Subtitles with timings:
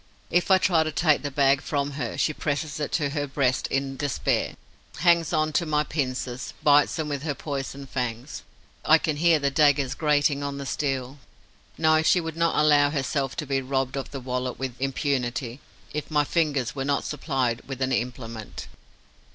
[0.31, 3.67] If I try to take the bag from her, she presses it to her breast
[3.67, 4.55] in despair,
[4.97, 8.41] hangs on to my pincers, bites them with her poison fangs.
[8.83, 11.19] I can hear the daggers grating on the steel.
[11.77, 15.59] No, she would not allow herself to be robbed of the wallet with impunity,
[15.93, 18.65] if my fingers were not supplied with an implement.